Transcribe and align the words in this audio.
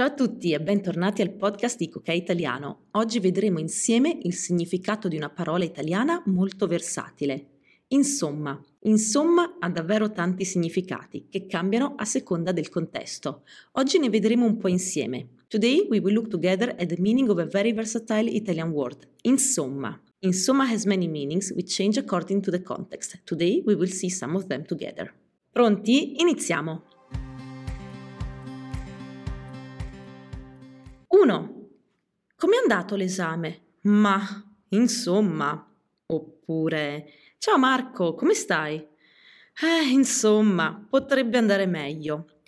Ciao 0.00 0.08
a 0.08 0.14
tutti 0.14 0.52
e 0.52 0.60
bentornati 0.62 1.20
al 1.20 1.32
podcast 1.34 1.76
di 1.76 1.90
Coca 1.90 2.12
Italiano. 2.12 2.86
Oggi 2.92 3.20
vedremo 3.20 3.58
insieme 3.58 4.18
il 4.22 4.32
significato 4.32 5.08
di 5.08 5.16
una 5.18 5.28
parola 5.28 5.62
italiana 5.62 6.22
molto 6.24 6.66
versatile. 6.66 7.48
Insomma, 7.88 8.58
insomma 8.84 9.56
ha 9.58 9.68
davvero 9.68 10.10
tanti 10.10 10.46
significati 10.46 11.26
che 11.28 11.44
cambiano 11.44 11.96
a 11.98 12.06
seconda 12.06 12.50
del 12.50 12.70
contesto. 12.70 13.42
Oggi 13.72 13.98
ne 13.98 14.08
vedremo 14.08 14.46
un 14.46 14.56
po' 14.56 14.68
insieme. 14.68 15.32
Today 15.48 15.86
we 15.90 15.98
will 15.98 16.14
look 16.14 16.28
together 16.28 16.70
at 16.78 16.86
the 16.86 16.96
meaning 16.98 17.28
of 17.28 17.36
a 17.36 17.44
very 17.44 17.74
versatile 17.74 18.30
Italian 18.30 18.70
word, 18.70 19.06
insomma. 19.20 20.00
Insomma 20.20 20.64
has 20.64 20.86
many 20.86 21.08
meanings 21.08 21.50
which 21.50 21.74
change 21.74 21.98
according 21.98 22.40
to 22.40 22.50
the 22.50 22.62
context. 22.62 23.20
Today 23.24 23.62
we 23.66 23.74
will 23.74 23.90
see 23.90 24.08
some 24.08 24.34
of 24.34 24.46
them 24.46 24.64
together. 24.64 25.12
Pronti? 25.52 26.18
Iniziamo! 26.22 26.99
1. 31.20 31.68
Com'è 32.34 32.56
andato 32.56 32.96
l'esame? 32.96 33.74
Ma, 33.82 34.20
insomma. 34.68 35.70
Oppure, 36.06 37.12
ciao 37.36 37.58
Marco, 37.58 38.14
come 38.14 38.32
stai? 38.32 38.76
Eh, 38.78 39.90
insomma, 39.90 40.82
potrebbe 40.88 41.36
andare 41.36 41.66
meglio. 41.66 42.40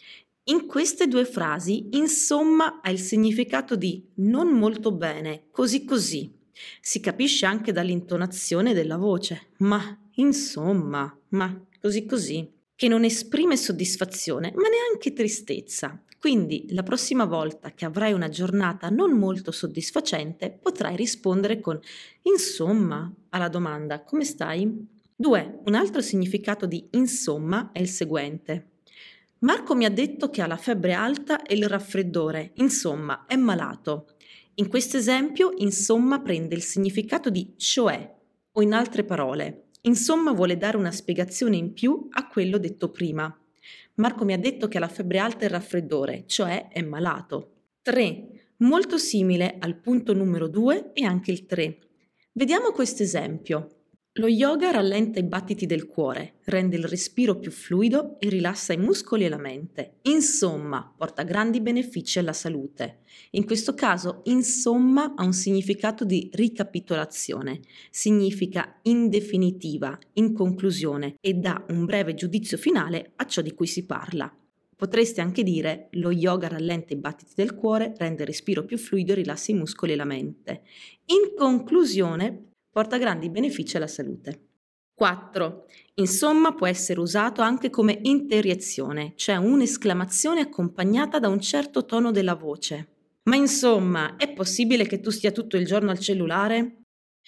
In 0.45 0.66
queste 0.66 1.06
due 1.06 1.27
frasi, 1.27 1.88
insomma, 1.93 2.80
ha 2.80 2.91
il 2.91 2.98
significato 2.98 3.77
di 3.77 4.09
non 4.15 4.48
molto 4.48 4.91
bene, 4.91 5.48
così 5.51 5.84
così. 5.84 6.34
Si 6.80 6.98
capisce 7.01 7.45
anche 7.45 7.73
dall'intonazione 7.73 8.73
della 8.73 8.96
voce, 8.96 9.51
ma 9.59 9.82
insomma, 10.15 11.15
ma 11.29 11.62
così 11.79 12.07
così, 12.07 12.51
che 12.82 12.88
non 12.88 13.04
esprime 13.04 13.56
soddisfazione, 13.56 14.50
ma 14.56 14.66
neanche 14.68 15.12
tristezza. 15.12 16.02
Quindi 16.18 16.66
la 16.70 16.82
prossima 16.82 17.27
volta 17.27 17.70
che 17.70 17.84
avrai 17.84 18.12
una 18.12 18.28
giornata 18.28 18.88
non 18.88 19.12
molto 19.12 19.52
soddisfacente 19.52 20.50
potrai 20.50 20.96
rispondere 20.96 21.60
con 21.60 21.79
insomma 22.23 23.09
alla 23.29 23.46
domanda 23.46 24.02
come 24.02 24.24
stai? 24.24 24.84
2. 25.15 25.60
Un 25.65 25.74
altro 25.74 26.01
significato 26.01 26.66
di 26.66 26.88
insomma 26.90 27.70
è 27.70 27.79
il 27.79 27.88
seguente. 27.88 28.70
Marco 29.42 29.76
mi 29.76 29.85
ha 29.85 29.90
detto 29.90 30.29
che 30.30 30.42
ha 30.42 30.48
la 30.48 30.57
febbre 30.57 30.92
alta 30.92 31.42
e 31.42 31.54
il 31.54 31.68
raffreddore, 31.68 32.51
insomma 32.54 33.26
è 33.29 33.37
malato. 33.37 34.16
In 34.54 34.66
questo 34.66 34.96
esempio 34.96 35.52
insomma 35.59 36.18
prende 36.18 36.57
il 36.57 36.64
significato 36.64 37.30
di 37.30 37.54
cioè 37.57 38.12
o 38.51 38.60
in 38.60 38.73
altre 38.73 39.04
parole. 39.04 39.66
Insomma 39.83 40.33
vuole 40.33 40.57
dare 40.57 40.77
una 40.77 40.93
spiegazione 40.93 41.57
in 41.57 41.73
più 41.73 42.09
a 42.11 42.29
quello 42.29 42.59
detto 42.59 42.91
prima. 42.91 43.37
Marco 43.95 44.25
mi 44.25 44.33
ha 44.33 44.38
detto 44.38 44.69
che 44.69 44.77
ha 44.77 44.80
la 44.80 44.88
febbre 44.88 45.19
alta 45.19 45.41
e 45.43 45.47
il 45.47 45.51
raffreddore, 45.51 46.25
cioè 46.27 46.69
è 46.69 46.83
malato. 46.83 47.51
3. 47.83 48.55
Molto 48.59 48.97
simile 48.97 49.57
al 49.59 49.77
punto 49.77 50.15
numero 50.15 50.47
2 50.47 50.93
è 50.93 51.03
anche 51.03 51.33
il 51.33 51.47
3. 51.47 51.79
Vediamo 52.33 52.71
questo 52.71 53.03
esempio. 53.03 53.82
Lo 54.16 54.29
yoga 54.29 54.71
rallenta 54.71 55.21
i 55.21 55.23
battiti 55.23 55.65
del 55.65 55.87
cuore, 55.87 56.35
rende 56.45 56.77
il 56.77 56.85
respiro 56.85 57.38
più 57.38 57.51
fluido 57.51 58.21
e 58.21 58.29
rilassa 58.29 58.74
i 58.74 58.77
muscoli 58.77 59.24
e 59.24 59.30
la 59.30 59.38
mente. 59.38 60.01
Insomma, 60.02 60.93
porta 60.95 61.23
grandi 61.23 61.63
benefici 61.63 62.19
alla 62.19 62.35
salute. 62.35 62.99
In 63.30 63.46
questo 63.46 63.73
caso, 63.73 64.21
insomma 64.25 65.15
ha 65.16 65.25
un 65.25 65.32
significato 65.32 66.04
di 66.04 66.28
ricapitolazione. 66.31 67.60
Significa 67.91 68.81
in 68.82 69.09
definitiva, 69.09 69.99
in 70.15 70.34
conclusione 70.34 71.15
e 71.19 71.32
dà 71.32 71.65
un 71.71 71.87
breve 71.87 72.12
giudizio 72.12 72.59
finale 72.59 73.12
a 73.16 73.25
ciò 73.25 73.41
di 73.41 73.54
cui 73.54 73.66
si 73.66 73.87
parla. 73.87 74.31
Potreste 74.76 75.22
anche 75.22 75.43
dire 75.43 75.88
lo 75.93 76.10
yoga 76.10 76.49
rallenta 76.49 76.93
i 76.93 76.99
battiti 76.99 77.32
del 77.34 77.54
cuore, 77.54 77.94
rende 77.97 78.22
il 78.22 78.28
respiro 78.28 78.66
più 78.66 78.76
fluido 78.76 79.12
e 79.12 79.15
rilassa 79.15 79.53
i 79.53 79.54
muscoli 79.54 79.93
e 79.93 79.97
la 79.97 80.04
mente. 80.04 80.65
In 81.06 81.34
conclusione, 81.34 82.51
porta 82.72 82.97
grandi 82.97 83.28
benefici 83.28 83.76
alla 83.76 83.87
salute. 83.87 84.47
4. 84.94 85.66
Insomma 85.97 86.54
può 86.54 86.66
essere 86.66 87.00
usato 87.00 87.42
anche 87.42 87.69
come 87.69 87.98
interiezione, 88.02 89.12
cioè 89.16 89.36
un'esclamazione 89.36 90.41
accompagnata 90.41 91.19
da 91.19 91.28
un 91.28 91.41
certo 91.41 91.84
tono 91.84 92.10
della 92.10 92.34
voce. 92.34 92.88
Ma 93.24 93.36
insomma, 93.36 94.16
è 94.16 94.32
possibile 94.32 94.86
che 94.86 95.00
tu 95.00 95.10
stia 95.10 95.30
tutto 95.30 95.56
il 95.56 95.66
giorno 95.66 95.91
al 95.91 95.98
cellulare? 95.98 96.78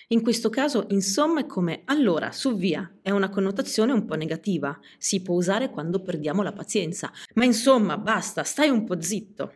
In 0.08 0.22
questo 0.22 0.50
caso, 0.50 0.86
insomma, 0.90 1.40
è 1.40 1.46
come 1.46 1.82
allora, 1.84 2.32
su 2.32 2.56
via, 2.56 2.98
è 3.02 3.10
una 3.10 3.28
connotazione 3.28 3.92
un 3.92 4.04
po' 4.04 4.14
negativa. 4.14 4.78
Si 4.98 5.22
può 5.22 5.34
usare 5.34 5.70
quando 5.70 6.00
perdiamo 6.00 6.42
la 6.42 6.52
pazienza. 6.52 7.12
Ma 7.34 7.44
insomma, 7.44 7.98
basta, 7.98 8.42
stai 8.44 8.70
un 8.70 8.84
po' 8.84 9.00
zitto. 9.00 9.52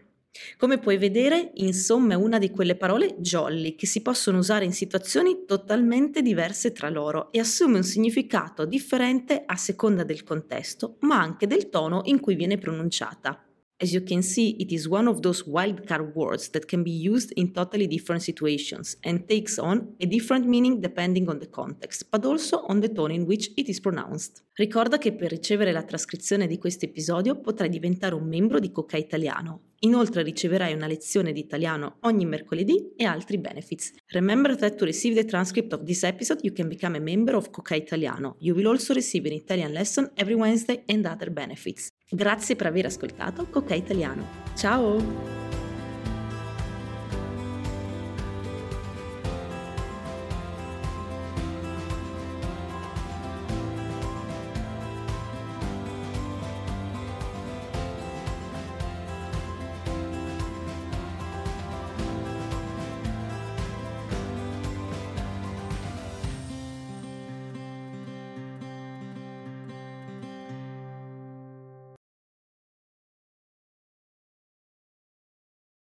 Come 0.57 0.79
puoi 0.79 0.97
vedere, 0.97 1.53
insomma 1.55 2.15
è 2.15 2.17
una 2.17 2.39
di 2.39 2.51
quelle 2.51 2.77
parole 2.77 3.17
jolly 3.19 3.75
che 3.75 3.87
si 3.87 4.03
possono 4.03 4.39
usare 4.39 4.65
in 4.65 4.73
situazioni 4.73 5.45
totalmente 5.47 6.23
diverse 6.23 6.73
tra 6.73 6.89
loro 6.89 7.33
e 7.33 7.41
assume 7.41 7.77
un 7.77 7.85
significato 7.85 8.65
differente 8.65 9.43
a 9.45 9.57
seconda 9.57 10.05
del 10.05 10.25
contesto, 10.25 10.97
ma 11.01 11.21
anche 11.21 11.47
del 11.47 11.69
tono 11.69 12.03
in 12.05 12.21
cui 12.21 12.35
viene 12.35 12.59
pronunciata. 12.59 13.43
As 13.81 13.93
you 13.93 14.03
can 14.03 14.23
see, 14.23 14.57
it 14.59 14.73
is 14.73 14.89
one 14.89 15.09
of 15.09 15.21
those 15.21 15.45
wildcard 15.45 16.13
words 16.17 16.51
that 16.51 16.67
can 16.67 16.83
be 16.83 16.91
used 16.91 17.31
in 17.37 17.53
totally 17.53 17.87
different 17.87 18.23
situations 18.23 18.97
and 19.05 19.25
takes 19.29 19.57
on 19.57 19.95
a 20.01 20.07
different 20.07 20.47
meaning 20.47 20.81
depending 20.81 21.29
on 21.29 21.39
the 21.39 21.49
context, 21.49 22.09
but 22.11 22.25
also 22.25 22.65
on 22.67 22.81
the 22.81 22.93
tone 22.93 23.13
in 23.13 23.23
which 23.23 23.53
it 23.55 23.69
is 23.69 23.79
pronounced. 23.79 24.43
Ricorda 24.55 24.99
che 24.99 25.15
per 25.15 25.31
ricevere 25.31 25.71
la 25.71 25.85
trascrizione 25.85 26.49
di 26.49 26.59
questo 26.59 26.87
episodio 26.87 27.39
potrai 27.39 27.69
diventare 27.69 28.17
un 28.17 28.27
membro 28.27 28.59
di 28.59 28.73
Coca 28.73 28.97
Italiano. 28.97 29.75
Inoltre 29.81 30.23
riceverai 30.23 30.73
una 30.73 30.89
lezione 30.89 31.33
di 31.33 31.41
italiano 31.41 31.99
ogni 32.01 32.25
mercoledì 32.25 32.95
e 32.97 33.05
altri 33.05 33.39
benefits. 33.39 33.93
Remember 34.09 34.57
that 34.57 34.75
to 34.75 34.85
receive 34.85 35.15
the 35.15 35.25
transcript 35.25 35.73
of 35.73 35.85
this 35.85 36.03
episode 36.03 36.41
you 36.43 36.53
can 36.53 36.69
become 36.69 36.97
a 36.97 37.01
member 37.01 37.35
of 37.35 37.51
Coca 37.51 37.77
Italiano. 37.77 38.37
You 38.41 38.55
will 38.57 38.67
also 38.67 38.93
receive 38.93 39.29
an 39.29 39.35
Italian 39.35 39.73
lesson 39.73 40.11
every 40.15 40.35
Wednesday 40.35 40.83
and 40.87 41.07
other 41.07 41.31
benefits. 41.31 41.89
Grazie 42.11 42.57
per 42.57 42.67
aver 42.67 42.87
ascoltato 42.87 43.47
Coca 43.51 43.75
Italiano. 43.75 44.27
Ciao! 44.57 45.58